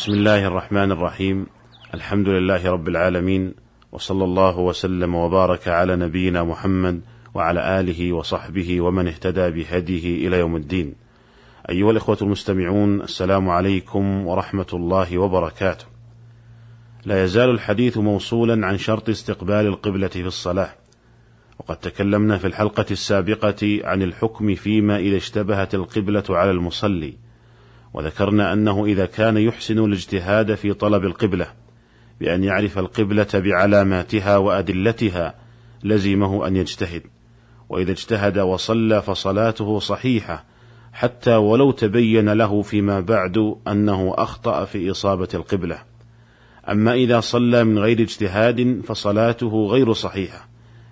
بسم 0.00 0.12
الله 0.12 0.46
الرحمن 0.46 0.92
الرحيم 0.92 1.46
الحمد 1.94 2.28
لله 2.28 2.70
رب 2.70 2.88
العالمين 2.88 3.54
وصلى 3.92 4.24
الله 4.24 4.58
وسلم 4.58 5.14
وبارك 5.14 5.68
على 5.68 5.96
نبينا 5.96 6.44
محمد 6.44 7.00
وعلى 7.34 7.80
آله 7.80 8.12
وصحبه 8.12 8.80
ومن 8.80 9.08
اهتدى 9.08 9.50
بهديه 9.50 10.28
إلى 10.28 10.38
يوم 10.38 10.56
الدين. 10.56 10.94
أيها 11.70 11.90
الإخوة 11.90 12.18
المستمعون 12.22 13.00
السلام 13.00 13.48
عليكم 13.48 14.26
ورحمة 14.26 14.66
الله 14.72 15.18
وبركاته. 15.18 15.84
لا 17.04 17.24
يزال 17.24 17.50
الحديث 17.50 17.98
موصولا 17.98 18.66
عن 18.66 18.78
شرط 18.78 19.08
استقبال 19.08 19.66
القبلة 19.66 20.08
في 20.08 20.26
الصلاة. 20.26 20.70
وقد 21.58 21.76
تكلمنا 21.76 22.38
في 22.38 22.46
الحلقة 22.46 22.86
السابقة 22.90 23.80
عن 23.84 24.02
الحكم 24.02 24.54
فيما 24.54 24.98
إذا 24.98 25.16
اشتبهت 25.16 25.74
القبلة 25.74 26.24
على 26.30 26.50
المصلي. 26.50 27.29
وذكرنا 27.94 28.52
أنه 28.52 28.84
إذا 28.84 29.06
كان 29.06 29.36
يحسن 29.36 29.84
الاجتهاد 29.84 30.54
في 30.54 30.72
طلب 30.72 31.04
القبلة 31.04 31.46
بأن 32.20 32.44
يعرف 32.44 32.78
القبلة 32.78 33.28
بعلاماتها 33.34 34.36
وأدلتها 34.36 35.34
لزمه 35.84 36.46
أن 36.46 36.56
يجتهد. 36.56 37.02
وإذا 37.68 37.92
اجتهد 37.92 38.38
وصلى 38.38 39.02
فصلاته 39.02 39.78
صحيحة 39.78 40.44
حتى 40.92 41.36
ولو 41.36 41.70
تبين 41.70 42.28
له 42.28 42.62
فيما 42.62 43.00
بعد 43.00 43.56
أنه 43.68 44.14
أخطأ 44.18 44.64
في 44.64 44.90
إصابة 44.90 45.28
القبلة. 45.34 45.78
أما 46.68 46.94
إذا 46.94 47.20
صلى 47.20 47.64
من 47.64 47.78
غير 47.78 48.00
اجتهاد 48.00 48.80
فصلاته 48.84 49.66
غير 49.70 49.92
صحيحة 49.92 50.48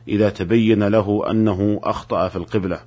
إذا 0.09 0.30
تبين 0.30 0.88
له 0.88 1.30
أنه 1.30 1.80
أخطأ 1.83 2.29
في 2.29 2.37
القبلة. 2.37 2.80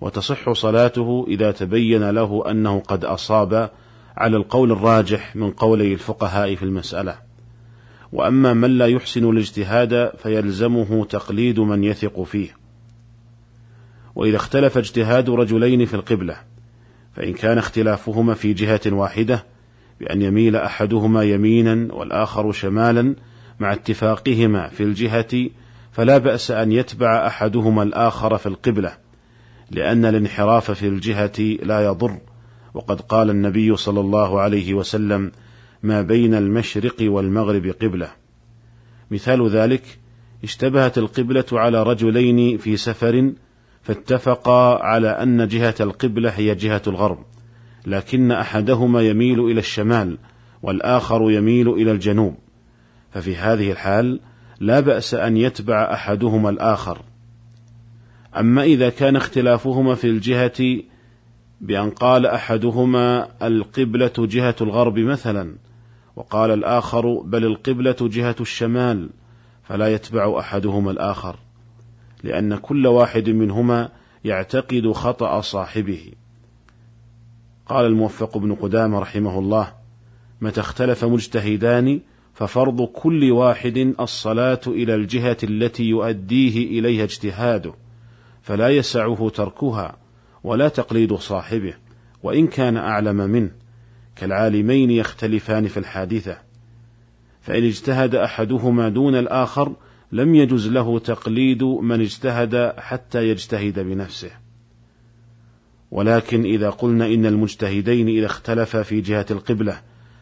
وتصح 0.00 0.52
صلاته 0.52 1.24
إذا 1.28 1.50
تبين 1.50 2.10
له 2.10 2.50
أنه 2.50 2.80
قد 2.80 3.04
أصاب 3.04 3.70
على 4.16 4.36
القول 4.36 4.72
الراجح 4.72 5.36
من 5.36 5.50
قولي 5.50 5.92
الفقهاء 5.92 6.54
في 6.54 6.62
المسألة. 6.62 7.18
وأما 8.12 8.54
من 8.54 8.78
لا 8.78 8.86
يحسن 8.86 9.30
الاجتهاد 9.30 10.12
فيلزمه 10.18 11.04
تقليد 11.04 11.60
من 11.60 11.84
يثق 11.84 12.22
فيه. 12.22 12.56
وإذا 14.14 14.36
اختلف 14.36 14.78
اجتهاد 14.78 15.30
رجلين 15.30 15.86
في 15.86 15.94
القبلة 15.94 16.36
فإن 17.16 17.32
كان 17.32 17.58
اختلافهما 17.58 18.34
في 18.34 18.52
جهة 18.52 18.80
واحدة 18.86 19.44
بأن 20.00 20.22
يميل 20.22 20.56
أحدهما 20.56 21.22
يمينا 21.22 21.94
والآخر 21.94 22.52
شمالا 22.52 23.14
مع 23.60 23.72
اتفاقهما 23.72 24.68
في 24.68 24.82
الجهة 24.82 25.50
فلا 25.92 26.18
بأس 26.18 26.50
أن 26.50 26.72
يتبع 26.72 27.26
أحدهما 27.26 27.82
الآخر 27.82 28.38
في 28.38 28.46
القبلة. 28.46 29.05
لأن 29.70 30.04
الانحراف 30.04 30.70
في 30.70 30.88
الجهة 30.88 31.38
لا 31.62 31.84
يضر. 31.84 32.18
وقد 32.74 33.00
قال 33.00 33.30
النبي 33.30 33.76
صلى 33.76 34.00
الله 34.00 34.40
عليه 34.40 34.74
وسلم 34.74 35.32
ما 35.82 36.02
بين 36.02 36.34
المشرق 36.34 36.96
والمغرب 37.00 37.66
قبلة. 37.66 38.08
مثال 39.10 39.48
ذلك 39.48 39.98
اشتبهت 40.44 40.98
القبلة 40.98 41.44
على 41.52 41.82
رجلين 41.82 42.58
في 42.58 42.76
سفر 42.76 43.32
فاتفقا 43.82 44.82
على 44.82 45.08
أن 45.08 45.48
جهة 45.48 45.74
القبلة 45.80 46.30
هي 46.30 46.54
جهة 46.54 46.82
الغرب 46.86 47.18
لكن 47.86 48.32
أحدهما 48.32 49.02
يميل 49.02 49.40
إلى 49.40 49.60
الشمال 49.60 50.18
والآخر 50.62 51.30
يميل 51.30 51.68
إلى 51.68 51.92
الجنوب. 51.92 52.34
ففي 53.10 53.36
هذه 53.36 53.72
الحال 53.72 54.20
لا 54.60 54.80
بأس 54.80 55.14
أن 55.14 55.36
يتبع 55.36 55.92
أحدهما 55.92 56.50
الآخر. 56.50 57.02
أما 58.36 58.62
إذا 58.62 58.90
كان 58.90 59.16
اختلافهما 59.16 59.94
في 59.94 60.06
الجهة 60.06 60.82
بأن 61.60 61.90
قال 61.90 62.26
أحدهما 62.26 63.28
القبلة 63.46 64.12
جهة 64.18 64.56
الغرب 64.60 64.98
مثلا 64.98 65.54
وقال 66.16 66.50
الآخر 66.50 67.20
بل 67.20 67.44
القبلة 67.44 67.96
جهة 68.00 68.36
الشمال 68.40 69.10
فلا 69.62 69.92
يتبع 69.94 70.38
أحدهما 70.40 70.90
الآخر 70.90 71.36
لأن 72.24 72.56
كل 72.56 72.86
واحد 72.86 73.30
منهما 73.30 73.88
يعتقد 74.24 74.92
خطأ 74.92 75.40
صاحبه. 75.40 76.12
قال 77.66 77.86
الموفق 77.86 78.38
بن 78.38 78.54
قدامة 78.54 78.98
رحمه 78.98 79.38
الله 79.38 79.72
متى 80.40 80.60
اختلف 80.60 81.04
مجتهدان 81.04 82.00
ففرض 82.34 82.82
كل 82.82 83.30
واحد 83.32 83.94
الصلاة 84.00 84.60
إلى 84.66 84.94
الجهة 84.94 85.36
التي 85.42 85.84
يؤديه 85.84 86.78
إليها 86.78 87.04
اجتهاده. 87.04 87.72
فلا 88.46 88.68
يسعه 88.68 89.28
تركها 89.34 89.96
ولا 90.44 90.68
تقليد 90.68 91.14
صاحبه 91.14 91.74
وإن 92.22 92.46
كان 92.46 92.76
أعلم 92.76 93.16
منه 93.16 93.50
كالعالمين 94.16 94.90
يختلفان 94.90 95.68
في 95.68 95.76
الحادثة. 95.76 96.38
فإن 97.40 97.64
اجتهد 97.64 98.14
أحدهما 98.14 98.88
دون 98.88 99.14
الآخر 99.14 99.72
لم 100.12 100.34
يجز 100.34 100.68
له 100.68 100.98
تقليد 100.98 101.62
من 101.62 102.00
اجتهد 102.00 102.72
حتى 102.78 103.28
يجتهد 103.28 103.78
بنفسه. 103.78 104.30
ولكن 105.90 106.44
إذا 106.44 106.70
قلنا 106.70 107.06
إن 107.06 107.26
المجتهدين 107.26 108.08
إذا 108.08 108.26
اختلفا 108.26 108.82
في 108.82 109.00
جهة 109.00 109.26
القبلة 109.30 109.80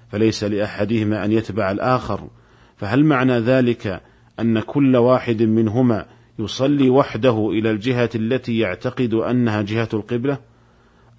فليس 0.09 0.45
لأحدهما 0.45 1.25
أن 1.25 1.33
يتبع 1.33 1.71
الآخر. 1.71 2.29
فهل 2.77 3.05
معنى 3.05 3.39
ذلك 3.39 4.03
أن 4.41 4.61
كل 4.61 4.97
واحد 4.97 5.43
منهما 5.43 6.14
يصلي 6.39 6.91
وحده 6.91 7.51
إلى 7.51 7.71
الجهة 7.71 8.11
التي 8.15 8.59
يعتقد 8.59 9.15
أنها 9.15 9.63
جهة 9.63 9.89
القبلة 9.95 10.39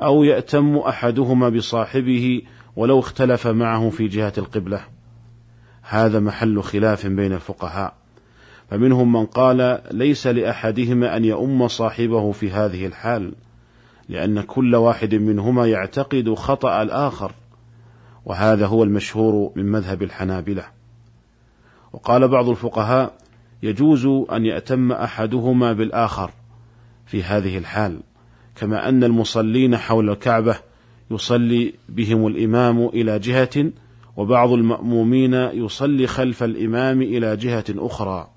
أو 0.02 0.24
يأتم 0.24 0.78
أحدهما 0.78 1.50
بصاحبه 1.50 2.42
ولو 2.76 3.00
اختلف 3.00 3.48
معه 3.48 3.90
في 3.90 4.08
جهة 4.08 4.34
القبلة. 4.38 4.82
هذا 5.82 6.20
محل 6.20 6.64
خلاف 6.64 7.08
بين 7.08 7.34
الفقهاء. 7.34 7.94
فمنهم 8.70 9.12
من 9.12 9.26
قال 9.26 9.82
ليس 9.92 10.28
لأحدهما 10.28 11.18
أن 11.18 11.26
يؤم 11.26 11.68
صاحبه 11.68 12.32
في 12.32 12.52
هذه 12.52 12.86
الحال 12.86 13.34
لأن 14.10 14.42
كل 14.42 14.76
واحد 14.76 15.16
منهما 15.16 15.68
يعتقد 15.68 16.34
خطأ 16.34 16.82
الآخر 16.82 17.32
وهذا 18.26 18.66
هو 18.66 18.84
المشهور 18.84 19.52
من 19.56 19.72
مذهب 19.72 20.04
الحنابلة. 20.04 20.66
وقال 21.94 22.28
بعض 22.28 22.50
الفقهاء 22.50 23.14
يجوز 23.66 24.06
أن 24.32 24.46
يأتم 24.46 24.92
أحدهما 24.92 25.74
بالآخر 25.74 26.32
في 27.06 27.24
هذه 27.24 27.58
الحال 27.58 28.00
كما 28.56 28.90
أن 28.90 29.04
المصلين 29.04 29.78
حول 29.78 30.10
الكعبة 30.10 30.58
يصلي 31.12 31.74
بهم 31.90 32.28
الإمام 32.28 32.86
إلى 32.86 33.20
جهة 33.20 33.72
وبعض 34.18 34.52
المأمومين 34.52 35.34
يصلي 35.34 36.08
خلف 36.08 36.44
الإمام 36.44 37.02
إلى 37.02 37.36
جهة 37.36 37.66
أخرى. 37.70 38.28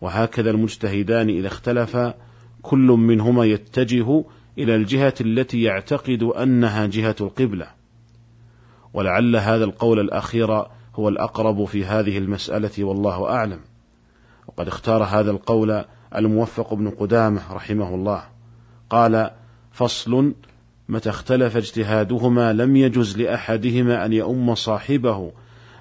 وهكذا 0.00 0.50
المجتهدان 0.50 1.28
إذا 1.28 1.46
اختلفا 1.46 2.14
كل 2.62 2.86
منهما 2.86 3.44
يتجه 3.44 4.24
إلى 4.58 4.74
الجهة 4.76 5.14
التي 5.20 5.62
يعتقد 5.62 6.22
أنها 6.22 6.86
جهة 6.86 7.16
القبلة. 7.20 7.66
ولعل 8.94 9.36
هذا 9.36 9.64
القول 9.64 10.00
الأخير 10.00 10.52
هو 10.94 11.08
الأقرب 11.08 11.64
في 11.64 11.84
هذه 11.84 12.18
المسألة 12.18 12.84
والله 12.84 13.30
أعلم. 13.30 13.60
وقد 14.56 14.68
اختار 14.68 15.04
هذا 15.04 15.30
القول 15.30 15.84
الموفق 16.16 16.74
بن 16.74 16.90
قدامة 16.90 17.40
رحمه 17.52 17.94
الله. 17.94 18.22
قال 18.90 19.30
فصل 19.72 20.34
متى 20.88 21.10
اختلف 21.10 21.56
اجتهادهما 21.56 22.52
لم 22.52 22.76
يجز 22.76 23.18
لأحدهما 23.18 24.06
أن 24.06 24.12
يؤم 24.12 24.54
صاحبه 24.54 25.32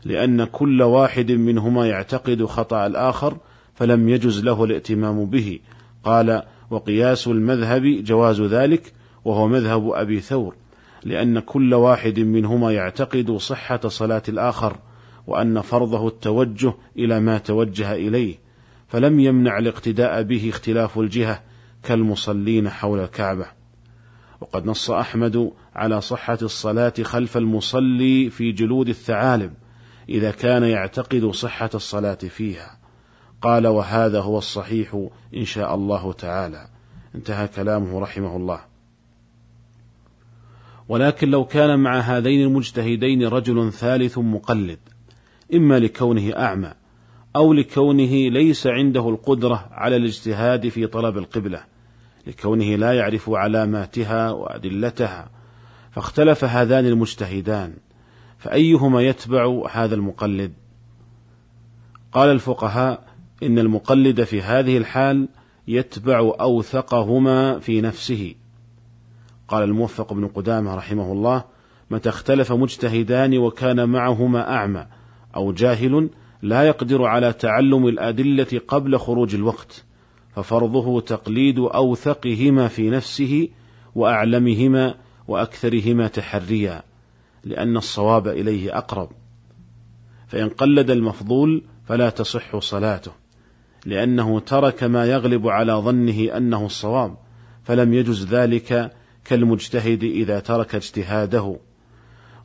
لأن 0.06 0.44
كل 0.44 0.82
واحد 0.82 1.32
منهما 1.32 1.88
يعتقد 1.88 2.46
خطأ 2.46 2.86
الآخر 2.88 3.38
فلم 3.76 4.10
يجز 4.10 4.44
له 4.44 4.64
الائتمام 4.64 5.26
به. 5.26 5.60
قال 6.04 6.44
وقياس 6.70 7.28
المذهب 7.28 7.84
جواز 7.84 8.42
ذلك 8.42 8.94
وهو 9.26 9.48
مذهب 9.48 9.90
أبي 9.90 10.20
ثور 10.20 10.56
لأن 11.04 11.40
كل 11.40 11.74
واحد 11.74 12.20
منهما 12.20 12.72
يعتقد 12.72 13.32
صحة 13.32 13.88
صلاة 13.88 14.24
الآخر 14.30 14.78
وأن 15.28 15.62
فرضه 15.62 16.08
التوجه 16.08 16.74
إلى 16.98 17.20
ما 17.20 17.38
توجه 17.38 17.94
إليه. 17.94 18.43
فلم 18.94 19.20
يمنع 19.20 19.58
الاقتداء 19.58 20.24
به 20.24 20.50
اختلاف 20.50 21.00
الجهة 21.00 21.42
كالمصلين 21.84 22.70
حول 22.70 23.00
الكعبة. 23.00 23.46
وقد 24.42 24.66
نص 24.66 24.92
أحمد 24.92 25.52
على 25.76 26.02
صحة 26.02 26.38
الصلاة 26.42 26.94
خلف 27.04 27.38
المصلي 27.38 28.30
في 28.30 28.52
جلود 28.52 28.90
الثعالب 28.90 29.54
إذا 30.10 30.32
كان 30.32 30.64
يعتقد 30.64 31.26
صحة 31.26 31.70
الصلاة 31.76 32.14
فيها. 32.14 32.78
قال 33.42 33.68
وهذا 33.68 34.22
هو 34.22 34.38
الصحيح 34.38 35.08
إن 35.36 35.46
شاء 35.46 35.76
الله 35.76 36.14
تعالى 36.14 36.68
انتهى 37.16 37.48
كلامه 37.48 38.00
رحمه 38.00 38.36
الله. 38.36 38.60
ولكن 40.90 41.30
لو 41.30 41.46
كان 41.46 41.80
مع 41.80 42.00
هذين 42.00 42.48
المجتهدين 42.48 43.28
رجل 43.28 43.74
ثالث 43.74 44.18
مقلد 44.18 44.80
إما 45.54 45.80
لكونه 45.80 46.34
أعمى 46.38 46.83
أو 47.36 47.54
لكونه 47.54 48.30
ليس 48.30 48.68
عنده 48.68 49.10
القدرة 49.10 49.68
على 49.72 49.96
الاجتهاد 49.96 50.70
في 50.70 50.88
طلب 50.88 51.18
القبلة 51.18 51.64
لكونه 52.28 52.76
لا 52.76 52.94
يعرف 52.94 53.30
علاماتها 53.30 54.32
وأدلتها 54.32 55.30
فاختلف 55.92 56.44
هذان 56.44 56.86
المجتهدان 56.86 57.74
فأيهما 58.38 59.02
يتبع 59.02 59.68
هذا 59.72 59.96
المقلد؟ 59.96 60.54
قال 62.12 62.30
الفقهاء 62.30 63.04
إن 63.44 63.60
المقلد 63.60 64.24
في 64.24 64.42
هذه 64.42 64.78
الحال 64.78 65.28
يتبع 65.68 66.20
أوثقهما 66.40 67.60
في 67.60 67.82
نفسه. 67.82 68.36
قال 69.48 69.64
الموفق 69.64 70.14
بن 70.14 70.28
قدامة 70.28 70.76
رحمه 70.76 71.12
الله 71.12 71.44
متى 71.92 72.10
اختلف 72.10 72.52
مجتهدان 72.52 73.38
وكان 73.38 73.90
معهما 73.90 74.56
أعمى 74.56 74.86
أو 75.36 75.52
جاهل 75.52 76.10
لا 76.44 76.64
يقدر 76.64 77.06
على 77.06 77.34
تعلم 77.34 77.88
الأدلة 77.88 78.62
قبل 78.68 78.98
خروج 78.98 79.36
الوقت 79.36 79.84
ففرضه 80.36 81.02
تقليد 81.02 81.60
أوثقهما 81.60 82.68
في 82.68 82.90
نفسه 82.90 83.50
وأعلمهما 83.96 84.96
وأكثرهما 85.28 86.08
تحريا 86.08 86.84
لأن 87.44 87.78
الصواب 87.78 88.28
إليه 88.28 88.78
أقرب. 88.78 89.10
فإن 90.28 90.50
قلد 90.50 90.92
المفضول 90.92 91.64
فلا 91.88 92.10
تصح 92.10 92.60
صلاته 92.60 93.12
لأنه 93.86 94.40
ترك 94.40 94.84
ما 94.84 95.06
يغلب 95.06 95.48
على 95.48 95.74
ظنه 95.74 96.38
أنه 96.38 96.66
الصواب 96.66 97.18
فلم 97.64 97.94
يجز 97.94 98.26
ذلك 98.26 98.92
كالمجتهد 99.26 100.04
إذا 100.04 100.40
ترك 100.40 100.76
اجتهاده. 100.76 101.60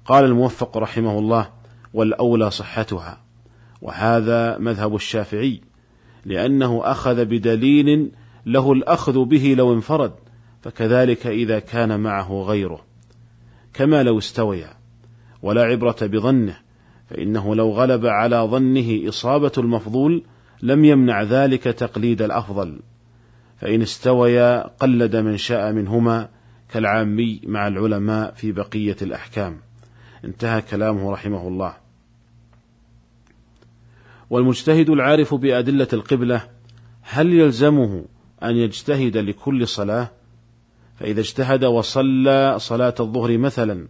قال 0.05 0.25
الموفق 0.25 0.77
رحمه 0.77 1.19
الله 1.19 1.51
والأولى 1.95 2.51
صحتها 2.51 3.28
وهذا 3.83 4.59
مذهب 4.59 4.95
الشافعي 4.95 5.61
لأنه 6.25 6.81
أخذ 6.85 7.25
بدليل 7.25 8.11
له 8.47 8.73
الأخذ 8.73 9.25
به 9.25 9.55
لو 9.59 9.75
انفرد 9.75 10.13
فكذلك 10.63 11.27
إذا 11.27 11.59
كان 11.59 12.01
معه 12.01 12.43
غيره. 12.43 12.85
كما 13.75 14.03
لو 14.03 14.19
استويا 14.19 14.71
ولا 15.43 15.63
عبرة 15.63 15.97
بظنه 16.03 16.57
فإنه 17.11 17.55
لو 17.55 17.71
غلب 17.71 18.07
على 18.07 18.37
ظنه 18.37 19.09
إصابة 19.09 19.53
المفضول 19.59 20.23
لم 20.63 20.85
يمنع 20.85 21.23
ذلك 21.23 21.63
تقليد 21.63 22.23
الأفضل. 22.23 22.81
فإن 23.61 23.83
استويا 23.83 24.67
قلد 24.67 25.17
من 25.17 25.37
شاء 25.37 25.73
منهما 25.73 26.29
كالعامي 26.73 27.41
مع 27.45 27.69
العلماء 27.69 28.33
في 28.35 28.53
بقية 28.53 28.97
الأحكام. 29.03 29.57
انتهى 30.25 30.63
كلامه 30.63 31.13
رحمه 31.13 31.49
الله. 31.49 31.88
والمجتهد 34.31 34.91
العارف 34.91 35.35
بأدلة 35.35 35.89
القبلة 35.93 36.43
هل 37.03 37.35
يلزمه 37.35 38.05
أن 38.43 38.57
يجتهد 38.57 39.17
لكل 39.17 39.69
صلاة؟ 39.69 40.11
فإذا 40.97 41.21
اجتهد 41.21 41.65
وصلى 41.65 42.55
صلاة 42.59 42.95
الظهر 43.01 43.39
مثلا 43.39 43.89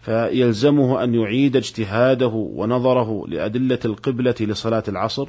فيلزمه 0.00 1.04
أن 1.04 1.14
يعيد 1.14 1.56
اجتهاده 1.56 2.32
ونظره 2.34 3.26
لأدلة 3.28 3.78
القبلة 3.84 4.34
لصلاة 4.40 4.82
العصر؟ 4.88 5.28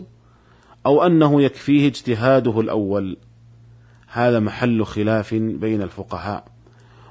أو 0.85 1.03
أنه 1.03 1.41
يكفيه 1.41 1.87
اجتهاده 1.87 2.59
الأول؟ 2.59 3.17
هذا 4.07 4.39
محل 4.39 4.85
خلاف 4.85 5.33
بين 5.33 5.81
الفقهاء. 5.81 6.45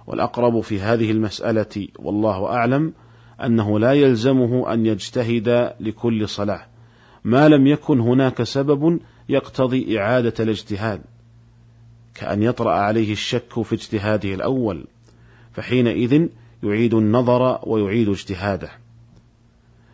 والأقرب 0.06 0.60
في 0.60 0.80
هذه 0.80 1.10
المسألة 1.10 1.88
والله 1.98 2.46
أعلم 2.46 2.92
أنه 3.44 3.78
لا 3.78 3.92
يلزمه 3.92 4.72
أن 4.72 4.86
يجتهد 4.86 5.74
لكل 5.80 6.28
صلاة. 6.28 6.69
ما 7.24 7.48
لم 7.48 7.66
يكن 7.66 8.00
هناك 8.00 8.42
سبب 8.42 9.00
يقتضي 9.28 9.98
إعادة 9.98 10.34
الاجتهاد 10.40 11.00
كأن 12.14 12.42
يطرأ 12.42 12.72
عليه 12.72 13.12
الشك 13.12 13.62
في 13.62 13.74
اجتهاده 13.74 14.34
الأول 14.34 14.84
فحينئذ 15.52 16.26
يعيد 16.62 16.94
النظر 16.94 17.60
ويعيد 17.62 18.08
اجتهاده. 18.08 18.70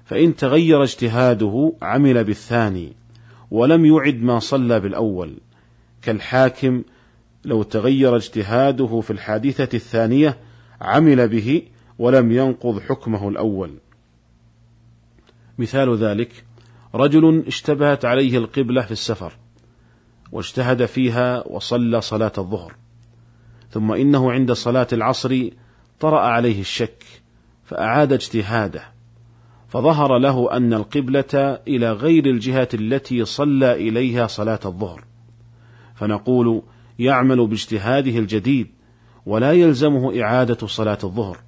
فإن 0.04 0.36
تغير 0.36 0.82
اجتهاده 0.82 1.72
عمل 1.82 2.24
بالثاني 2.24 2.92
ولم 3.50 3.84
يعد 3.84 4.22
ما 4.22 4.38
صلى 4.38 4.80
بالأول 4.80 5.36
كالحاكم 6.02 6.82
لو 7.44 7.62
تغير 7.62 8.16
اجتهاده 8.16 9.00
في 9.00 9.10
الحادثة 9.10 9.76
الثانية 9.76 10.38
عمل 10.80 11.28
به 11.28 11.62
ولم 11.98 12.32
ينقض 12.32 12.80
حكمه 12.80 13.28
الأول. 13.28 13.74
مثال 15.58 15.96
ذلك 15.96 16.44
رجل 16.96 17.44
اشتبهت 17.46 18.04
عليه 18.04 18.38
القبلة 18.38 18.82
في 18.82 18.92
السفر 18.92 19.32
واجتهد 20.32 20.84
فيها 20.84 21.48
وصلى 21.48 22.00
صلاة 22.00 22.32
الظهر 22.38 22.74
ثم 23.70 23.92
إنه 23.92 24.32
عند 24.32 24.52
صلاة 24.52 24.86
العصر 24.92 25.48
طرأ 26.00 26.20
عليه 26.20 26.60
الشك 26.60 27.04
فأعاد 27.64 28.12
اجتهاده 28.12 28.82
فظهر 29.68 30.18
له 30.18 30.56
أن 30.56 30.72
القبلة 30.72 31.58
إلى 31.68 31.92
غير 31.92 32.26
الجهة 32.26 32.68
التي 32.74 33.24
صلى 33.24 33.72
إليها 33.72 34.26
صلاة 34.26 34.60
الظهر 34.64 35.04
فنقول 35.94 36.62
يعمل 36.98 37.46
باجتهاده 37.46 38.18
الجديد 38.18 38.66
ولا 39.26 39.52
يلزمه 39.52 40.22
إعادة 40.22 40.66
صلاة 40.66 40.98
الظهر 41.04 41.38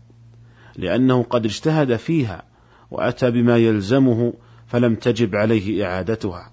لأنه 0.77 1.23
قد 1.23 1.45
اجتهد 1.45 1.97
فيها 1.97 2.43
وأتى 2.91 3.31
بما 3.31 3.56
يلزمه 3.56 4.33
فلم 4.69 4.94
تجب 4.94 5.37
عليه 5.37 5.87
إعادتها. 5.87 6.53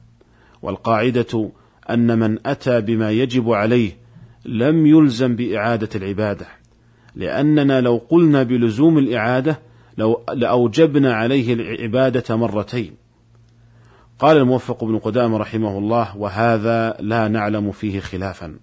والقاعدة 0.61 1.51
أن 1.89 2.19
من 2.19 2.47
أتى 2.47 2.81
بما 2.81 3.11
يجب 3.11 3.51
عليه 3.51 3.97
لم 4.45 4.85
يلزم 4.85 5.35
بإعادة 5.35 5.89
العبادة 5.95 6.45
لأننا 7.15 7.81
لو 7.81 8.01
قلنا 8.09 8.43
بلزوم 8.43 8.97
الإعادة 8.97 9.59
لو 9.97 10.23
لأوجبنا 10.33 11.13
عليه 11.13 11.53
العبادة 11.53 12.35
مرتين. 12.35 12.95
قال 14.19 14.37
الموفق 14.37 14.83
بن 14.83 14.99
قدام 14.99 15.35
رحمه 15.35 15.77
الله 15.77 16.17
وهذا 16.17 16.97
لا 16.99 17.27
نعلم 17.27 17.71
فيه 17.71 17.99
خلافا 17.99 18.55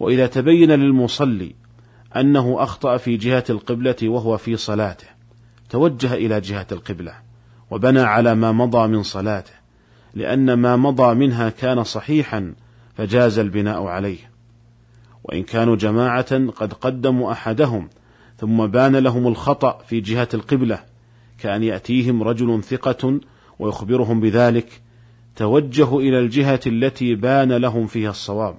وإذا 0.00 0.26
تبين 0.26 0.70
للمصلي 0.70 1.54
أنه 2.16 2.62
أخطأ 2.62 2.96
في 2.96 3.16
جهة 3.16 3.44
القبلة 3.50 3.96
وهو 4.02 4.36
في 4.36 4.56
صلاته 4.56 5.06
توجه 5.70 6.14
إلى 6.14 6.40
جهة 6.40 6.66
القبلة 6.72 7.14
وبنى 7.70 8.00
على 8.00 8.34
ما 8.34 8.52
مضى 8.52 8.88
من 8.88 9.02
صلاته 9.02 9.52
لأن 10.14 10.52
ما 10.52 10.76
مضى 10.76 11.14
منها 11.14 11.50
كان 11.50 11.84
صحيحا 11.84 12.54
فجاز 12.94 13.38
البناء 13.38 13.84
عليه. 13.84 14.30
وإن 15.24 15.42
كانوا 15.42 15.76
جماعة 15.76 16.46
قد 16.48 16.72
قدموا 16.72 17.32
أحدهم 17.32 17.88
ثم 18.36 18.66
بان 18.66 18.96
لهم 18.96 19.26
الخطأ 19.26 19.78
في 19.86 20.00
جهة 20.00 20.28
القبلة 20.34 20.82
كأن 21.38 21.62
يأتيهم 21.62 22.22
رجل 22.22 22.62
ثقة 22.62 23.20
ويخبرهم 23.58 24.20
بذلك 24.20 24.82
توجهوا 25.36 26.00
إلى 26.00 26.18
الجهة 26.18 26.60
التي 26.66 27.14
بان 27.14 27.52
لهم 27.52 27.86
فيها 27.86 28.10
الصواب. 28.10 28.56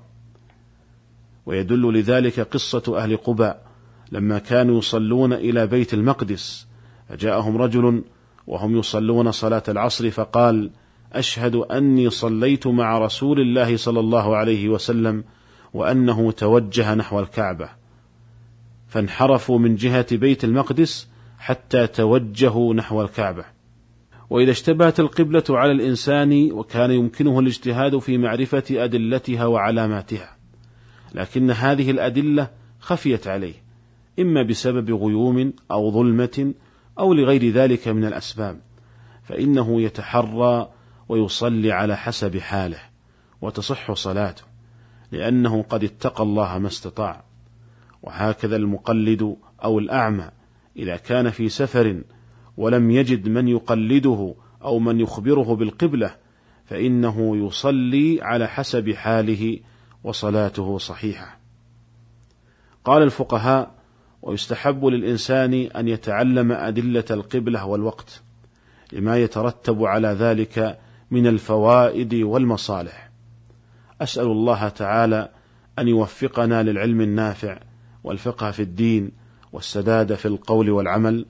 ويدل 1.46 1.94
لذلك 1.94 2.40
قصة 2.40 2.98
أهل 2.98 3.18
قباء 3.18 3.66
لما 4.12 4.40
كانوا 4.40 4.78
يصلون 4.78 5.34
إلى 5.34 5.68
بيت 5.68 5.94
المقدس 5.94 6.71
فجاءهم 7.12 7.58
رجل 7.58 8.04
وهم 8.48 8.78
يصلون 8.78 9.32
صلاة 9.32 9.64
العصر 9.68 10.12
فقال: 10.12 10.72
أشهد 11.14 11.56
أني 11.56 12.10
صليت 12.10 12.68
مع 12.68 12.98
رسول 12.98 13.40
الله 13.40 13.78
صلى 13.78 14.00
الله 14.00 14.36
عليه 14.36 14.70
وسلم 14.70 15.24
وأنه 15.74 16.32
توجه 16.32 16.96
نحو 16.96 17.20
الكعبة، 17.20 17.70
فانحرفوا 18.88 19.60
من 19.60 19.76
جهة 19.76 20.06
بيت 20.12 20.44
المقدس 20.44 21.08
حتى 21.40 21.88
توجهوا 21.88 22.74
نحو 22.74 23.02
الكعبة. 23.02 23.46
وإذا 24.30 24.52
اشتبهت 24.52 25.00
القبلة 25.00 25.44
على 25.50 25.72
الإنسان 25.72 26.52
وكان 26.52 26.92
يمكنه 26.92 27.40
الاجتهاد 27.40 27.98
في 27.98 28.18
معرفة 28.18 28.64
أدلتها 28.72 29.46
وعلاماتها، 29.46 30.38
لكن 31.16 31.52
هذه 31.52 31.92
الأدلة 31.92 32.50
خفيت 32.80 33.28
عليه، 33.28 33.56
إما 34.20 34.44
بسبب 34.44 34.92
غيوم 34.92 35.54
أو 35.72 35.92
ظلمة 35.92 36.54
أو 37.00 37.14
لغير 37.14 37.54
ذلك 37.54 37.88
من 37.88 38.06
الأسباب 38.06 38.60
فإنه 39.24 39.82
يتحرى 39.82 40.70
ويصلي 41.10 41.72
على 41.72 41.98
حسب 41.98 42.38
حاله 42.38 42.80
وتصح 43.42 43.92
صلاته 43.92 44.44
لأنه 45.12 45.62
قد 45.70 45.84
اتقى 45.84 46.24
الله 46.24 46.58
ما 46.58 46.68
استطاع 46.68 47.24
وهكذا 48.04 48.56
المقلد 48.56 49.36
أو 49.64 49.80
الأعمى 49.80 50.30
إذا 50.78 50.96
كان 50.98 51.30
في 51.30 51.50
سفر 51.50 52.02
ولم 52.58 52.92
يجد 52.92 53.30
من 53.30 53.48
يقلده 53.48 54.36
أو 54.64 54.80
من 54.80 55.00
يخبره 55.00 55.56
بالقبلة 55.56 56.16
فإنه 56.66 57.48
يصلي 57.48 58.22
على 58.22 58.48
حسب 58.48 58.92
حاله 58.92 59.60
وصلاته 60.04 60.78
صحيحة. 60.78 61.40
قال 62.86 63.04
الفقهاء: 63.04 63.72
ويستحب 64.22 64.86
للإنسان 64.86 65.54
أن 65.54 65.88
يتعلم 65.88 66.52
أدلة 66.52 67.06
القبلة 67.12 67.66
والوقت 67.66 68.22
لما 68.94 69.18
يترتب 69.18 69.84
على 69.84 70.08
ذلك 70.08 70.80
من 71.12 71.28
الفوائد 71.28 72.14
والمصالح. 72.14 73.12
أسأل 74.02 74.26
الله 74.26 74.70
تعالى 74.70 75.30
أن 75.80 75.88
يوفقنا 75.88 76.64
للعلم 76.64 77.02
النافع 77.02 77.60
والفقه 78.04 78.52
في 78.52 78.62
الدين 78.62 79.12
والسداد 79.54 80.16
في 80.16 80.28
القول 80.28 80.70
والعمل 80.70 81.26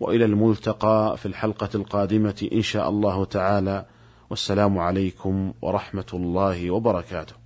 وإلى 0.00 0.24
الملتقى 0.24 1.16
في 1.16 1.26
الحلقة 1.26 1.68
القادمة 1.74 2.48
إن 2.52 2.62
شاء 2.62 2.88
الله 2.88 3.24
تعالى 3.24 3.86
والسلام 4.30 4.78
عليكم 4.78 5.52
ورحمة 5.62 6.06
الله 6.14 6.70
وبركاته 6.70 7.45